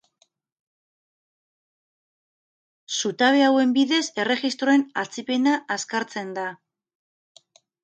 Zutabe 2.95 3.45
hauen 3.49 3.77
bidez 3.77 4.01
erregistroen 4.25 4.89
atzipena 5.05 5.57
azkartzen 5.79 6.35
da. 6.41 6.49